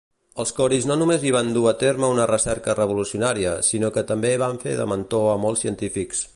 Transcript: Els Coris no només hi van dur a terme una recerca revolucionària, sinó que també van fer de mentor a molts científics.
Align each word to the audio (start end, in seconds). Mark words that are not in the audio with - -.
Els 0.43 0.51
Coris 0.59 0.87
no 0.91 0.95
només 1.01 1.25
hi 1.27 1.33
van 1.35 1.51
dur 1.57 1.65
a 1.73 1.73
terme 1.83 2.09
una 2.15 2.25
recerca 2.31 2.75
revolucionària, 2.81 3.53
sinó 3.69 3.95
que 3.99 4.07
també 4.15 4.35
van 4.47 4.61
fer 4.67 4.77
de 4.81 4.91
mentor 4.95 5.33
a 5.35 5.41
molts 5.47 5.67
científics. 5.67 6.29